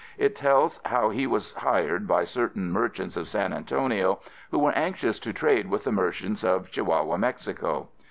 [0.17, 5.19] It tells how he was hired by certain merchants of San Antonio who were anxious
[5.19, 7.87] to trade with the merchants of Chihuahua, Mexico.